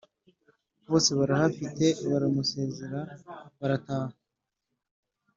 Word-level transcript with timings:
bose 0.89 1.09
barahafite 1.19 1.85
baramusezera 2.09 2.99
barataha 3.59 4.15